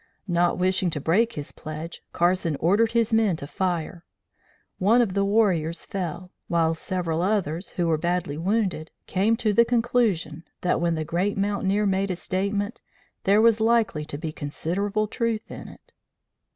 Not 0.27 0.57
wishing 0.57 0.89
to 0.89 0.99
break 0.99 1.33
his 1.33 1.51
pledge, 1.51 2.01
Carson 2.11 2.55
ordered 2.59 2.93
his 2.93 3.13
men 3.13 3.35
to 3.35 3.45
fire, 3.45 4.03
One 4.79 4.99
of 4.99 5.13
the 5.13 5.23
warriors 5.23 5.85
fell, 5.85 6.31
while 6.47 6.73
several 6.73 7.21
others, 7.21 7.69
who 7.69 7.85
were 7.85 7.99
badly 7.99 8.35
wounded, 8.35 8.89
came 9.05 9.35
to 9.35 9.53
the 9.53 9.63
conclusion 9.63 10.43
that 10.61 10.81
when 10.81 10.95
the 10.95 11.05
great 11.05 11.37
mountaineer 11.37 11.85
made 11.85 12.09
a 12.09 12.15
statement 12.15 12.81
there 13.25 13.41
was 13.41 13.59
likely 13.59 14.03
to 14.05 14.17
be 14.17 14.31
considerable 14.31 15.05
truth 15.07 15.51
in 15.51 15.67
it. 15.67 15.93